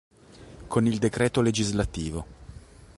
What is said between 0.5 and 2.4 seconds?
Con il D. Lgs.